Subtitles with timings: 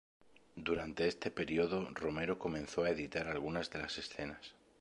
[0.55, 4.55] Durante este periodo Romero comenzó a editar algunas de las escenas.